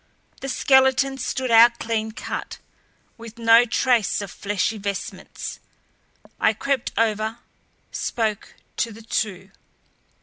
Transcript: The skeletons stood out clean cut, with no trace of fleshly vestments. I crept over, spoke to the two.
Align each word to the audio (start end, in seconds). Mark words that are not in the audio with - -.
The 0.39 0.49
skeletons 0.49 1.23
stood 1.23 1.51
out 1.51 1.77
clean 1.77 2.11
cut, 2.11 2.57
with 3.19 3.37
no 3.37 3.65
trace 3.65 4.19
of 4.19 4.31
fleshly 4.31 4.79
vestments. 4.79 5.59
I 6.39 6.53
crept 6.53 6.91
over, 6.97 7.37
spoke 7.91 8.55
to 8.77 8.91
the 8.91 9.03
two. 9.03 9.51